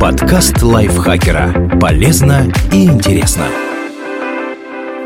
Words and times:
Подкаст 0.00 0.62
лайфхакера. 0.62 1.78
Полезно 1.80 2.52
и 2.72 2.84
интересно. 2.84 3.46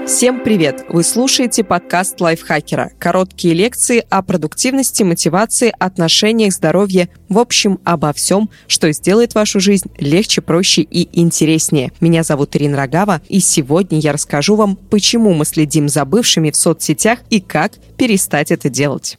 Всем 0.07 0.43
привет! 0.43 0.85
Вы 0.89 1.05
слушаете 1.05 1.63
подкаст 1.63 2.21
лайфхакера. 2.21 2.91
Короткие 2.99 3.55
лекции 3.55 4.05
о 4.11 4.23
продуктивности, 4.23 5.05
мотивации, 5.05 5.73
отношениях, 5.79 6.53
здоровье. 6.53 7.11
В 7.29 7.39
общем, 7.39 7.79
обо 7.85 8.13
всем, 8.13 8.51
что 8.67 8.91
сделает 8.93 9.37
вашу 9.37 9.61
жизнь 9.61 9.89
легче, 9.99 10.41
проще 10.41 10.83
и 10.83 11.09
интереснее. 11.21 11.93
Меня 12.01 12.25
зовут 12.25 12.57
Ирина 12.57 12.77
Рогава, 12.77 13.21
и 13.29 13.39
сегодня 13.39 14.01
я 14.01 14.13
расскажу 14.13 14.57
вам, 14.57 14.75
почему 14.75 15.33
мы 15.33 15.45
следим 15.45 15.89
за 15.89 16.05
бывшими 16.05 16.51
в 16.51 16.57
соцсетях 16.57 17.21
и 17.31 17.41
как 17.41 17.75
перестать 17.97 18.51
это 18.51 18.69
делать. 18.69 19.17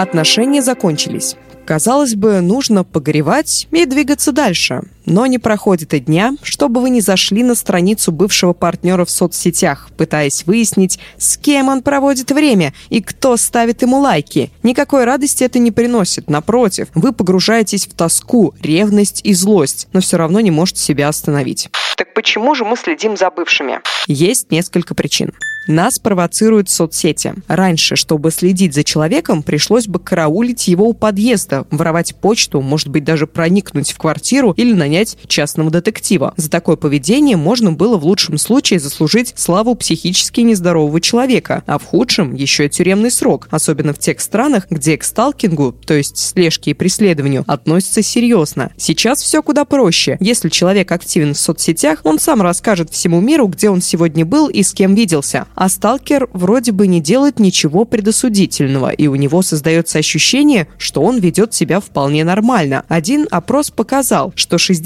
Отношения 0.00 0.62
закончились. 0.62 1.36
Казалось 1.66 2.14
бы, 2.14 2.40
нужно 2.40 2.84
погоревать 2.84 3.68
и 3.70 3.84
двигаться 3.84 4.32
дальше. 4.32 4.84
Но 5.10 5.26
не 5.26 5.40
проходит 5.40 5.92
и 5.92 5.98
дня, 5.98 6.34
чтобы 6.40 6.80
вы 6.80 6.88
не 6.88 7.00
зашли 7.00 7.42
на 7.42 7.56
страницу 7.56 8.12
бывшего 8.12 8.52
партнера 8.52 9.04
в 9.04 9.10
соцсетях, 9.10 9.88
пытаясь 9.96 10.46
выяснить, 10.46 11.00
с 11.18 11.36
кем 11.36 11.68
он 11.68 11.82
проводит 11.82 12.30
время 12.30 12.72
и 12.90 13.02
кто 13.02 13.36
ставит 13.36 13.82
ему 13.82 13.98
лайки. 13.98 14.52
Никакой 14.62 15.02
радости 15.02 15.42
это 15.42 15.58
не 15.58 15.72
приносит. 15.72 16.30
Напротив, 16.30 16.86
вы 16.94 17.12
погружаетесь 17.12 17.88
в 17.88 17.94
тоску, 17.94 18.54
ревность 18.62 19.20
и 19.24 19.34
злость, 19.34 19.88
но 19.92 20.00
все 20.00 20.16
равно 20.16 20.38
не 20.38 20.52
можете 20.52 20.80
себя 20.80 21.08
остановить. 21.08 21.70
Так 21.96 22.14
почему 22.14 22.54
же 22.54 22.64
мы 22.64 22.76
следим 22.76 23.16
за 23.16 23.32
бывшими? 23.32 23.80
Есть 24.06 24.52
несколько 24.52 24.94
причин. 24.94 25.32
Нас 25.66 25.98
провоцируют 25.98 26.68
соцсети. 26.68 27.34
Раньше, 27.46 27.94
чтобы 27.94 28.30
следить 28.30 28.74
за 28.74 28.82
человеком, 28.82 29.42
пришлось 29.42 29.86
бы 29.86 30.00
караулить 30.00 30.66
его 30.68 30.86
у 30.86 30.94
подъезда, 30.94 31.66
воровать 31.70 32.16
почту, 32.16 32.60
может 32.60 32.88
быть, 32.88 33.04
даже 33.04 33.26
проникнуть 33.26 33.92
в 33.92 33.98
квартиру 33.98 34.52
или 34.56 34.72
нанять 34.72 34.99
частного 35.26 35.70
детектива. 35.70 36.34
За 36.36 36.50
такое 36.50 36.76
поведение 36.76 37.36
можно 37.36 37.72
было 37.72 37.96
в 37.96 38.04
лучшем 38.04 38.38
случае 38.38 38.80
заслужить 38.80 39.34
славу 39.36 39.74
психически 39.74 40.40
нездорового 40.40 41.00
человека, 41.00 41.62
а 41.66 41.78
в 41.78 41.84
худшем 41.84 42.34
еще 42.34 42.66
и 42.66 42.68
тюремный 42.68 43.10
срок, 43.10 43.48
особенно 43.50 43.92
в 43.92 43.98
тех 43.98 44.20
странах, 44.20 44.66
где 44.70 44.96
к 44.96 45.04
сталкингу, 45.04 45.72
то 45.72 45.94
есть 45.94 46.18
слежке 46.18 46.72
и 46.72 46.74
преследованию, 46.74 47.44
относятся 47.46 48.02
серьезно. 48.02 48.72
Сейчас 48.76 49.22
все 49.22 49.42
куда 49.42 49.64
проще. 49.64 50.16
Если 50.20 50.48
человек 50.48 50.90
активен 50.92 51.34
в 51.34 51.38
соцсетях, 51.38 52.00
он 52.04 52.18
сам 52.18 52.42
расскажет 52.42 52.90
всему 52.90 53.20
миру, 53.20 53.46
где 53.46 53.70
он 53.70 53.80
сегодня 53.80 54.24
был 54.24 54.48
и 54.48 54.62
с 54.62 54.72
кем 54.72 54.94
виделся 54.94 55.46
а 55.54 55.68
сталкер 55.68 56.28
вроде 56.32 56.72
бы 56.72 56.86
не 56.86 57.00
делает 57.00 57.38
ничего 57.38 57.84
предосудительного, 57.84 58.90
и 58.90 59.06
у 59.08 59.14
него 59.14 59.42
создается 59.42 59.98
ощущение, 59.98 60.68
что 60.78 61.02
он 61.02 61.18
ведет 61.18 61.54
себя 61.54 61.80
вполне 61.80 62.24
нормально. 62.24 62.84
Один 62.88 63.26
опрос 63.30 63.70
показал, 63.70 64.32
что 64.36 64.56
60% 64.56 64.79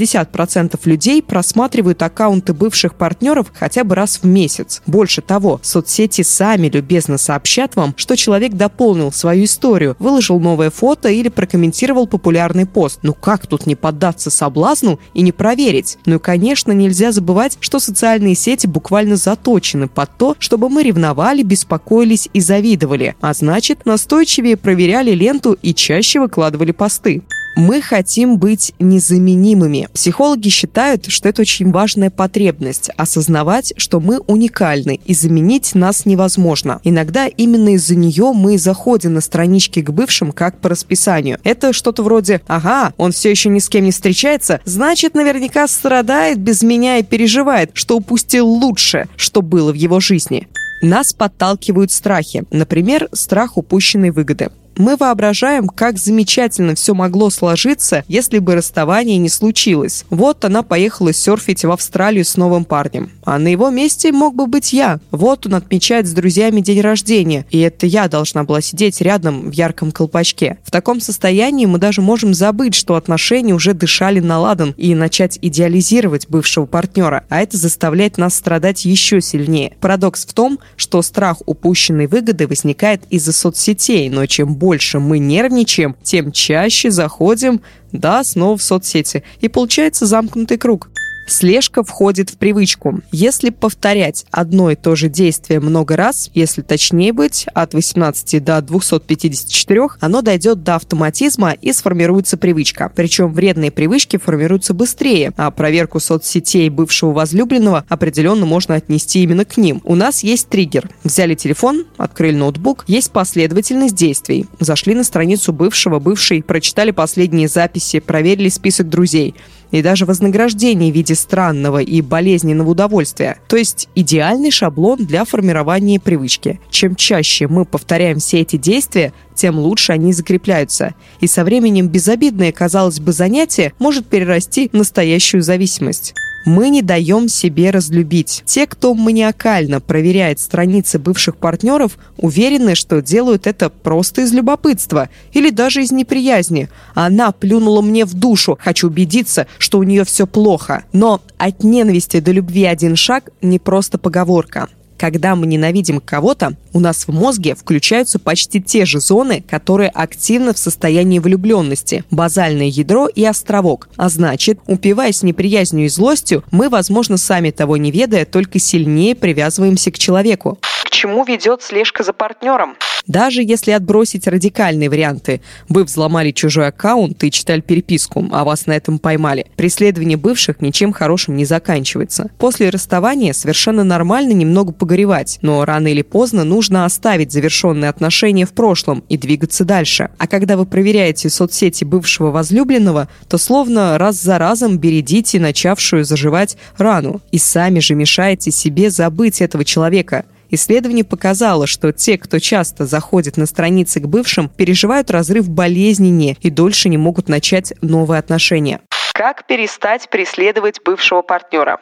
людей 0.87 1.23
просматривают 1.23 2.03
аккаунты 2.03 2.55
бывших 2.55 2.95
партнеров 2.95 3.53
хотя 3.55 3.85
бы 3.85 3.95
раз 3.95 4.21
в 4.23 4.25
месяц. 4.25 4.83
Больше 4.87 5.21
того, 5.21 5.61
соцсети 5.63 6.23
сами 6.23 6.69
любезно 6.69 7.19
сообщат 7.19 7.77
вам, 7.77 7.93
что 7.97 8.17
человек 8.17 8.55
дополнил 8.55 9.13
свою 9.13 9.45
историю, 9.45 9.97
выложил 9.99 10.41
новое 10.41 10.71
фото 10.71 11.11
или 11.11 11.29
прокомментировал 11.29 12.07
популярный 12.07 12.65
пост. 12.65 13.01
Ну 13.03 13.13
как 13.13 13.47
тут 13.47 13.67
не 13.67 13.75
поддаться 13.75 14.31
соблазну 14.31 14.99
и 15.13 15.21
не 15.21 15.33
проверить? 15.33 15.99
Ну 16.07 16.17
и, 16.17 16.19
конечно, 16.19 16.73
нельзя 16.73 17.13
забывать, 17.13 17.59
что 17.61 17.81
социальные 17.81 18.35
сети 18.35 18.67
буквально 18.67 19.17
заточены 19.17 19.89
под 19.89 20.17
то, 20.17 20.37
что 20.39 20.55
чтобы 20.55 20.69
мы 20.69 20.85
ревновали, 20.85 21.43
беспокоились 21.43 22.29
и 22.33 22.39
завидовали, 22.39 23.17
а 23.21 23.35
значит, 23.35 23.87
настойчивее 23.87 24.57
проверяли 24.57 25.11
ленту 25.11 25.59
и 25.61 25.75
чаще 25.75 26.21
выкладывали 26.21 26.71
посты. 26.71 27.23
Мы 27.57 27.81
хотим 27.81 28.39
быть 28.39 28.75
незаменимыми. 28.81 29.89
Психологи 29.93 30.49
считают, 30.49 31.07
что 31.07 31.29
это 31.29 31.43
очень 31.43 31.71
важная 31.71 32.11
потребность– 32.11 32.91
осознавать, 32.97 33.73
что 33.77 34.01
мы 34.01 34.19
уникальны 34.19 35.01
и 35.05 35.15
заменить 35.15 35.75
нас 35.75 36.05
невозможно. 36.05 36.81
Иногда 36.83 37.27
именно 37.27 37.75
из-за 37.75 37.95
нее 37.95 38.33
мы 38.35 38.59
заходим 38.59 39.15
на 39.15 39.21
странички 39.21 39.81
к 39.83 39.91
бывшим 39.91 40.33
как 40.33 40.61
по 40.61 40.69
расписанию. 40.69 41.39
Это 41.45 41.73
что-то 41.73 42.03
вроде 42.03 42.41
«Ага, 42.49 42.93
он 42.97 43.13
все 43.13 43.31
еще 43.31 43.51
ни 43.51 43.61
с 43.61 43.69
кем 43.69 43.85
не 43.85 43.93
встречается, 43.93 44.61
значит, 44.65 45.15
наверняка 45.15 45.69
страдает 45.69 46.39
без 46.39 46.63
меня 46.63 46.99
и 46.99 47.05
переживает, 47.05 47.71
что 47.75 47.97
упустил 47.97 48.49
лучше, 48.49 49.09
что 49.17 49.43
было 49.43 49.71
в 49.71 49.77
его 49.77 50.01
жизни». 50.01 50.49
Нас 50.83 51.15
подталкивают 51.15 51.93
страхи, 51.93 52.45
например, 52.51 53.09
страх 53.13 53.57
упущенной 53.57 54.11
выгоды. 54.11 54.51
Мы 54.77 54.97
воображаем, 54.97 55.69
как 55.69 55.99
замечательно 55.99 56.75
все 56.75 56.95
могло 56.95 57.31
сложиться, 57.31 58.05
если 58.09 58.41
бы 58.41 58.57
расставание 58.57 59.19
не 59.19 59.29
случилось. 59.29 60.05
Вот 60.11 60.45
она 60.45 60.63
поехала 60.63 61.13
серфить 61.13 61.65
в 61.65 61.71
Австралию 61.71 62.25
с 62.25 62.37
новым 62.37 62.65
парнем. 62.65 63.11
А 63.25 63.39
на 63.39 63.49
его 63.49 63.71
месте 63.71 64.11
мог 64.11 64.35
бы 64.35 64.47
быть 64.47 64.73
я. 64.73 64.99
Вот 65.13 65.47
он 65.47 65.55
отмечает 65.55 66.09
с 66.09 66.13
друзьями 66.13 66.61
день 66.61 66.81
рождения. 66.81 67.47
И 67.51 67.61
это 67.61 67.87
я 67.87 68.09
должна 68.09 68.43
была 68.43 68.61
сидеть 68.61 69.01
рядом 69.01 69.51
в 69.51 69.53
ярком 69.53 69.93
колпачке. 69.93 70.59
В 70.65 70.73
таком 70.73 71.01
состоянии 71.01 71.67
мы 71.67 71.79
даже 71.79 72.01
можем 72.01 72.35
забыть, 72.35 72.75
что 72.75 72.97
отношения 72.97 73.55
уже 73.55 73.75
дышали 73.75 74.19
на 74.19 74.41
ладан 74.41 74.75
и 74.77 74.95
начать 74.95 75.39
идеализировать 75.41 76.29
бывшего 76.29 76.67
партнера. 76.67 77.25
А 77.29 77.41
это 77.41 77.57
заставляет 77.57 78.19
нас 78.19 78.35
страдать 78.35 78.85
еще 78.85 79.21
сильнее. 79.21 79.77
Парадокс 79.81 80.27
в 80.27 80.33
том, 80.33 80.59
что 80.77 81.01
страх 81.03 81.39
упущенной 81.47 82.09
выгоды 82.09 82.49
возникает 82.49 83.03
из-за 83.11 83.33
соцсетей, 83.33 84.09
но 84.11 84.27
чем 84.27 84.55
больше 84.55 84.64
мы 85.01 85.19
нервничаем, 85.19 85.97
тем 86.03 86.33
чаще 86.33 86.91
заходим, 86.91 87.61
да, 87.93 88.25
снова 88.25 88.57
в 88.57 88.63
соцсети. 88.63 89.23
И 89.41 89.49
получается 89.49 90.07
замкнутый 90.07 90.59
круг. 90.59 90.89
Слежка 91.27 91.83
входит 91.83 92.31
в 92.31 92.37
привычку. 92.37 93.01
Если 93.11 93.51
повторять 93.51 94.27
одно 94.31 94.71
и 94.71 94.75
то 94.75 94.95
же 94.95 95.09
действие 95.09 95.61
много 95.61 95.97
раз, 95.97 96.31
если 96.35 96.61
точнее 96.61 97.13
быть, 97.13 97.47
от 97.55 97.75
18 97.75 98.45
до 98.45 98.61
254, 98.61 99.81
оно 100.01 100.23
дойдет 100.23 100.63
до 100.63 100.77
автоматизма 100.77 101.53
и 101.53 101.73
сформируется 101.73 102.37
привычка. 102.37 102.93
Причем 102.95 103.33
вредные 103.33 103.71
привычки 103.71 104.19
формируются 104.19 104.75
быстрее, 104.75 105.33
а 105.37 105.51
проверку 105.51 105.99
соцсетей 105.99 106.69
бывшего 106.69 107.13
возлюбленного 107.13 107.85
определенно 107.89 108.45
можно 108.45 108.75
отнести 108.75 109.23
именно 109.23 109.45
к 109.45 109.57
ним. 109.57 109.81
У 109.85 109.95
нас 109.95 110.23
есть 110.23 110.49
триггер. 110.49 110.91
Взяли 111.05 111.35
телефон, 111.35 111.87
открыли 111.97 112.37
ноутбук, 112.37 112.85
есть 112.87 113.11
последовательность 113.13 113.95
действий. 113.95 114.47
Зашли 114.61 114.95
на 114.95 115.05
страницу 115.05 115.53
бывшего, 115.53 115.99
бывшей, 115.99 116.43
прочитали 116.43 116.91
последние 116.91 117.49
записи, 117.49 118.01
проверили 118.01 118.49
список 118.49 118.89
друзей 118.89 119.35
и 119.75 119.83
даже 119.83 120.07
вознаграждение 120.07 120.93
в 120.93 120.95
виде 120.95 121.17
странного 121.17 121.83
и 121.83 122.01
болезненного 122.01 122.71
удовольствия. 122.71 123.39
То 123.49 123.57
есть 123.57 123.89
идеальный 123.97 124.53
шаблон 124.53 125.05
для 125.05 125.25
формирования 125.25 125.99
привычки. 125.99 126.61
Чем 126.71 126.95
чаще 126.95 127.49
мы 127.49 127.65
повторяем 127.65 128.21
все 128.21 128.43
эти 128.43 128.57
действия, 128.57 129.13
тем 129.35 129.59
лучше 129.59 129.93
они 129.93 130.13
закрепляются. 130.13 130.95
И 131.19 131.27
со 131.27 131.43
временем 131.43 131.89
безобидное, 131.89 132.53
казалось 132.53 133.01
бы, 133.01 133.11
занятие 133.11 133.73
может 133.81 134.07
перерасти 134.07 134.69
в 134.69 134.75
настоящую 134.75 135.43
зависимость. 135.43 136.15
Мы 136.45 136.69
не 136.69 136.83
даем 136.83 137.29
себе 137.29 137.71
разлюбить. 137.71 138.43
Те, 138.45 138.67
кто 138.67 138.95
маниакально 138.95 139.81
проверяет 139.81 140.41
страницы 140.41 140.99
бывших 140.99 141.37
партнеров, 141.37 141.99
уверены, 142.19 142.75
что 142.75 143.01
делают 143.01 143.47
это 143.47 143.71
просто 143.71 144.23
из 144.23 144.33
любопытства 144.33 145.09
или 145.33 145.51
даже 145.51 145.83
из 145.83 145.91
неприязни. 145.91 146.69
Она 146.95 147.33
плюнула 147.33 147.81
мне 147.81 148.05
в 148.05 148.15
душу, 148.15 148.59
хочу 148.61 148.89
убедиться, 148.89 149.47
что 149.59 149.79
у 149.79 149.83
нее 149.83 150.05
все 150.05 150.27
плохо. 150.27 150.85
Но 150.93 151.23
от 151.39 151.65
ненависти 151.65 152.21
до 152.21 152.33
любви 152.33 152.65
один 152.65 152.95
шаг 152.97 153.31
не 153.41 153.59
просто 153.59 153.99
поговорка. 153.99 154.69
Когда 154.99 155.35
мы 155.35 155.47
ненавидим 155.47 156.01
кого-то, 156.01 156.57
у 156.73 156.81
нас 156.81 157.07
в 157.07 157.13
мозге 157.13 157.55
включаются 157.55 158.19
почти 158.19 158.61
те 158.61 158.85
же 158.85 159.01
зоны, 159.01 159.43
которые 159.49 159.91
активны 159.91 160.55
в 160.55 160.59
состоянии 160.59 161.19
влюбленности– 161.19 162.05
базальное 162.11 162.67
ядро 162.67 163.09
и 163.09 163.25
островок. 163.25 163.89
А 163.97 164.09
значит, 164.09 164.59
упиваясь 164.67 165.23
неприязнью 165.23 165.87
и 165.87 165.89
злостью, 165.89 166.45
мы, 166.51 166.69
возможно, 166.69 167.17
сами 167.17 167.51
того 167.51 167.77
не 167.77 167.91
ведая, 167.91 168.25
только 168.25 168.59
сильнее 168.59 169.15
привязываемся 169.15 169.91
к 169.91 169.99
человеку. 169.99 170.59
Чему 171.05 171.23
ведет 171.23 171.61
слежка 171.61 172.03
за 172.03 172.15
партнером? 172.15 172.77
Даже 173.07 173.43
если 173.43 173.73
отбросить 173.73 174.27
радикальные 174.27 174.89
варианты. 174.89 175.43
Вы 175.69 175.85
взломали 175.85 176.31
чужой 176.31 176.69
аккаунт 176.69 177.23
и 177.23 177.31
читали 177.31 177.61
переписку, 177.61 178.27
а 178.33 178.43
вас 178.43 178.65
на 178.65 178.73
этом 178.73 178.99
поймали. 178.99 179.45
Преследование 179.55 180.17
бывших 180.17 180.63
ничем 180.63 180.95
хорошим 180.95 181.37
не 181.37 181.45
заканчивается. 181.45 182.31
После 182.39 182.71
расставания 182.71 183.35
совершенно 183.35 183.85
нормально 183.85 184.33
немного 184.33 184.73
погоревать, 184.73 185.39
но 185.43 185.67
рано 185.67 185.89
или 185.89 186.01
поздно 186.01 186.43
нужно 186.43 186.87
оставить 186.87 187.33
завершенные 187.33 187.91
отношения 187.91 188.47
в 188.47 188.55
прошлом 188.55 189.05
и 189.11 189.19
двигаться 189.19 189.67
дальше. 189.67 190.09
А 190.17 190.27
когда 190.27 190.57
вы 190.57 190.65
проверяете 190.65 191.29
соцсети 191.29 191.85
бывшего 191.85 192.31
возлюбленного, 192.31 193.11
то 193.29 193.37
словно 193.37 193.99
раз 193.99 194.23
за 194.23 194.39
разом 194.39 194.79
бередите 194.79 195.39
начавшую 195.39 196.07
заживать 196.07 196.57
рану 196.79 197.21
и 197.31 197.37
сами 197.37 197.81
же 197.81 197.95
мешаете 197.95 198.51
себе 198.51 198.89
забыть 198.89 199.43
этого 199.43 199.67
человека– 199.67 200.25
Исследование 200.51 201.05
показало, 201.05 201.67
что 201.67 201.93
те, 201.93 202.19
кто 202.19 202.39
часто 202.39 202.87
заходит 202.87 203.37
на 203.37 203.47
страницы 203.47 204.01
к 204.01 204.07
бывшим, 204.07 204.49
переживают 204.49 205.11
разрыв 205.11 205.49
болезненнее 205.49 206.37
и 206.41 206.51
дольше 206.51 206.89
не 206.89 206.97
могут 206.97 207.29
начать 207.29 207.73
новые 207.83 208.19
отношения. 208.19 208.81
Как 209.13 209.47
перестать 209.47 210.11
преследовать 210.11 210.81
бывшего 210.85 211.23
партнера? 211.23 211.79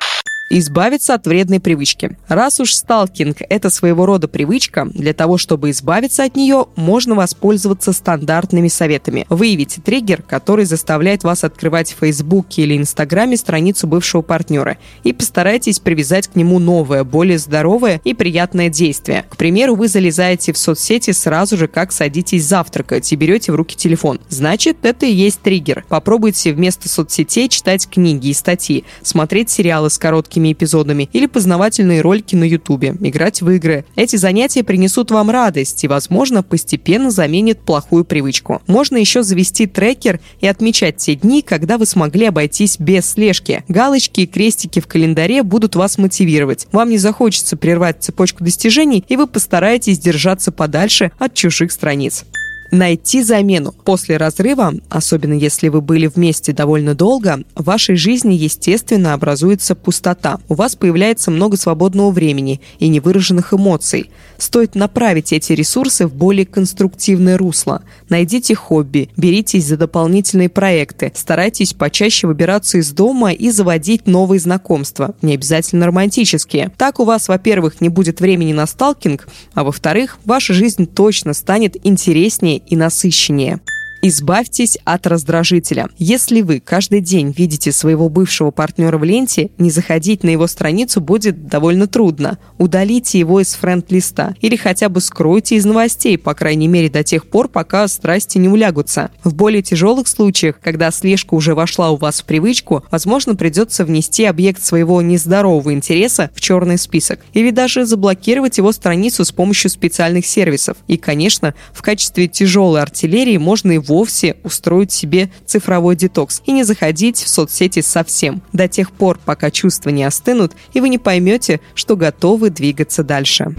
Избавиться 0.59 1.15
от 1.15 1.27
вредной 1.27 1.61
привычки. 1.61 2.17
Раз 2.29 2.61
уж 2.61 2.75
сталкинг– 2.75 3.39
это 3.49 3.71
своего 3.71 4.07
рода 4.07 4.29
привычка, 4.29 4.87
для 4.87 5.15
того, 5.15 5.39
чтобы 5.39 5.71
избавиться 5.71 6.25
от 6.25 6.37
нее, 6.37 6.67
можно 6.77 7.15
воспользоваться 7.15 7.93
стандартными 7.93 8.69
советами. 8.69 9.27
Выявите 9.31 9.81
триггер, 9.81 10.23
который 10.23 10.67
заставляет 10.67 11.25
вас 11.25 11.45
открывать 11.45 11.93
в 11.93 12.01
Фейсбуке 12.01 12.63
или 12.63 12.77
Инстаграме 12.77 13.37
страницу 13.37 13.87
бывшего 13.87 14.23
партнера 14.23 14.77
и 15.05 15.13
постарайтесь 15.13 15.81
привязать 15.81 16.29
к 16.29 16.37
нему 16.37 16.59
новое, 16.59 17.03
более 17.05 17.39
здоровое 17.39 18.01
и 18.05 18.13
приятное 18.13 18.69
действие. 18.69 19.25
К 19.31 19.37
примеру, 19.37 19.75
вы 19.75 19.89
залезаете 19.89 20.53
в 20.53 20.59
соцсети 20.59 21.13
сразу 21.13 21.57
же, 21.57 21.67
как 21.67 21.93
садитесь 21.93 22.45
завтракать 22.45 23.11
и 23.11 23.17
берете 23.17 23.53
в 23.53 23.55
руки 23.55 23.75
телефон. 23.75 24.21
Значит, 24.29 24.79
это 24.83 25.07
и 25.07 25.13
есть 25.13 25.41
триггер. 25.41 25.85
Попробуйте 25.89 26.53
вместо 26.53 26.89
соцсетей 26.89 27.49
читать 27.49 27.89
книги 27.89 28.29
и 28.29 28.35
статьи, 28.35 28.85
смотреть 29.03 29.49
сериалы 29.49 29.89
с 29.89 29.99
короткими 29.99 30.42
короткими 30.43 30.53
эпизодами 30.53 31.09
или 31.13 31.27
познавательные 31.27 32.01
ролики 32.01 32.35
на 32.35 32.45
Ютубе, 32.45 32.95
играть 33.01 33.43
в 33.43 33.51
игры. 33.51 33.85
Эти 33.97 34.17
занятия 34.17 34.63
принесут 34.63 35.11
вам 35.11 35.31
радость 35.31 35.85
и, 35.85 35.89
возможно, 35.89 36.43
постепенно 36.43 37.11
заменят 37.11 37.61
плохую 37.61 38.05
привычку. 38.05 38.61
Можно 38.67 38.97
еще 38.97 39.23
завести 39.23 39.67
трекер 39.67 40.21
и 40.41 40.47
отмечать 40.47 40.97
те 40.97 41.15
дни, 41.15 41.43
когда 41.43 41.79
вы 41.79 41.87
смогли 41.87 42.27
обойтись 42.27 42.79
без 42.79 43.11
слежки. 43.11 43.65
Галочки 43.69 44.23
и 44.23 44.27
крестики 44.27 44.81
в 44.81 44.87
календаре 44.87 45.43
будут 45.43 45.77
вас 45.77 45.99
мотивировать. 45.99 46.67
Вам 46.73 46.91
не 46.91 46.99
захочется 46.99 47.57
прервать 47.57 47.97
цепочку 48.01 48.45
достижений, 48.45 49.05
и 49.09 49.17
вы 49.17 49.27
постараетесь 49.27 49.99
держаться 49.99 50.53
подальше 50.53 51.13
от 51.19 51.35
чужих 51.35 51.73
страниц 51.73 52.25
найти 52.73 53.23
замену. 53.23 53.73
После 53.85 54.17
разрыва, 54.17 54.73
особенно 54.89 55.35
если 55.35 55.69
вы 55.69 55.81
были 55.81 56.07
вместе 56.07 56.53
довольно 56.53 56.95
долго, 56.95 57.45
в 57.55 57.65
вашей 57.65 57.97
жизни, 57.97 58.35
естественно, 58.35 59.13
образуется 59.13 59.75
пустота. 59.75 60.41
У 60.49 60.55
вас 60.55 60.75
появляется 60.75 61.31
много 61.31 61.57
свободного 61.57 62.11
времени 62.11 62.61
и 62.79 62.89
невыраженных 62.89 63.53
эмоций. 63.53 64.11
Стоит 64.39 64.75
направить 64.75 65.33
эти 65.33 65.53
ресурсы 65.53 66.07
в 66.07 66.15
более 66.15 66.47
конструктивное 66.47 67.37
русло. 67.37 67.83
Найдите 68.09 68.55
хобби, 68.55 69.11
беритесь 69.17 69.67
за 69.67 69.77
дополнительные 69.77 70.49
проекты, 70.49 71.13
старайтесь 71.15 71.75
почаще 71.75 72.27
выбираться 72.27 72.79
из 72.79 72.91
дома 72.91 73.33
и 73.33 73.51
заводить 73.51 74.07
новые 74.07 74.41
знакомства, 74.41 75.15
не 75.21 75.35
обязательно 75.35 75.87
романтические. 75.87 76.73
Так 76.79 77.01
у 77.01 77.05
вас, 77.05 77.29
во-первых, 77.29 77.81
не 77.83 77.91
будет 77.91 78.21
времени 78.21 78.55
на 78.55 78.67
сталкинг, 78.67 79.29
а 79.53 79.63
во-вторых, 79.63 80.19
ваша 80.25 80.55
жизнь 80.55 80.87
точно 80.87 81.35
станет 81.35 81.77
интереснее 81.87 82.62
и 82.67 82.77
насыщеннее. 82.77 83.61
Избавьтесь 84.05 84.79
от 84.85 85.07
раздражителя. 85.07 85.89
Если 85.97 86.41
вы 86.41 86.59
каждый 86.59 87.01
день 87.01 87.33
видите 87.39 87.71
своего 87.71 88.09
бывшего 88.09 88.51
партнера 88.51 88.99
в 88.99 89.05
ленте, 89.05 89.51
не 89.59 89.71
заходить 89.71 90.25
на 90.25 90.31
его 90.31 90.49
страницу 90.49 91.01
будет 91.01 91.47
довольно 91.47 91.87
трудно. 91.87 92.39
Удалите 92.59 93.21
его 93.21 93.39
из 93.39 93.55
френд-листа 93.55 94.35
или 94.41 94.57
хотя 94.57 94.89
бы 94.89 95.01
скройте 95.01 95.55
из 95.55 95.65
новостей, 95.67 96.19
по 96.19 96.35
крайней 96.35 96.67
мере 96.67 96.91
до 96.91 97.05
тех 97.05 97.29
пор, 97.29 97.47
пока 97.47 97.87
страсти 97.87 98.39
не 98.39 98.49
улягутся. 98.49 99.13
В 99.23 99.37
более 99.37 99.63
тяжелых 99.63 100.09
случаях, 100.09 100.59
когда 100.61 100.91
слежка 100.91 101.35
уже 101.35 101.55
вошла 101.55 101.93
у 101.93 101.97
вас 101.97 102.23
в 102.23 102.25
привычку, 102.25 102.83
возможно, 102.91 103.37
придется 103.37 103.85
внести 103.85 104.25
объект 104.25 104.65
своего 104.65 105.01
нездорового 105.01 105.73
интереса 105.73 106.29
в 106.35 106.41
черный 106.41 106.77
список 106.77 107.21
или 107.35 107.53
даже 107.53 107.87
заблокировать 107.87 108.59
его 108.59 108.73
страницу 108.73 109.25
с 109.25 109.31
помощью 109.31 109.71
специальных 109.71 110.27
сервисов. 110.27 110.77
И, 110.89 110.97
конечно, 110.97 111.55
в 111.73 111.83
качестве 111.83 112.27
тяжелой 112.27 112.83
артиллерии 112.83 113.37
можно 113.37 113.71
его 113.71 113.92
вовсе 113.93 114.37
устроить 114.43 114.91
себе 114.91 115.31
цифровой 115.45 115.97
детокс 115.97 116.41
и 116.47 116.53
не 116.53 116.65
заходить 116.65 117.19
в 117.19 117.29
соцсети 117.29 117.83
совсем, 117.83 118.43
до 118.55 118.67
тех 118.67 118.91
пор, 118.91 119.19
пока 119.23 119.51
чувства 119.51 119.91
не 119.91 120.03
остынут, 120.05 120.53
и 120.73 120.81
вы 120.81 120.89
не 120.89 120.97
поймете, 120.97 121.61
что 121.75 121.95
готовы 121.95 122.49
двигаться 122.49 123.05
дальше. 123.05 123.55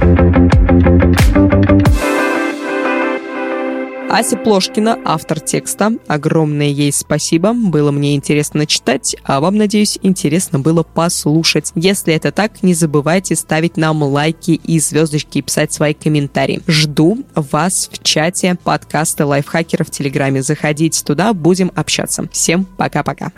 Ася 4.13 4.37
Плошкина, 4.37 4.99
автор 5.05 5.39
текста. 5.39 5.93
Огромное 6.07 6.67
ей 6.67 6.93
спасибо. 6.93 7.51
Было 7.51 7.89
мне 7.89 8.13
интересно 8.13 8.67
читать, 8.67 9.15
а 9.23 9.39
вам, 9.39 9.57
надеюсь, 9.57 9.97
интересно 10.03 10.59
было 10.59 10.83
послушать. 10.83 11.71
Если 11.73 12.13
это 12.13 12.31
так, 12.31 12.61
не 12.61 12.75
забывайте 12.75 13.35
ставить 13.35 13.75
нам 13.75 14.03
лайки 14.03 14.51
и 14.51 14.79
звездочки 14.79 15.39
и 15.39 15.41
писать 15.41 15.73
свои 15.73 15.95
комментарии. 15.95 16.61
Жду 16.67 17.23
вас 17.33 17.89
в 17.91 18.03
чате 18.03 18.55
подкаста 18.63 19.25
Лайфхакера 19.25 19.83
в 19.83 19.89
Телеграме. 19.89 20.43
Заходите 20.43 21.03
туда, 21.03 21.33
будем 21.33 21.71
общаться. 21.73 22.29
Всем 22.31 22.65
пока-пока. 22.65 23.31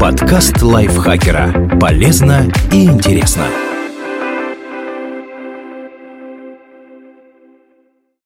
Подкаст 0.00 0.60
Лайфхакера. 0.60 1.78
Полезно 1.78 2.52
и 2.72 2.84
интересно. 2.84 3.46